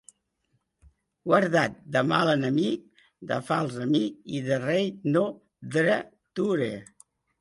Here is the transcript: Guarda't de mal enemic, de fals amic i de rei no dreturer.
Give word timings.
Guarda't 1.31 1.75
de 1.95 2.01
mal 2.11 2.31
enemic, 2.31 2.87
de 3.33 3.37
fals 3.51 3.77
amic 3.85 4.35
i 4.39 4.41
de 4.49 4.61
rei 4.65 4.91
no 5.17 5.23
dreturer. 5.77 6.73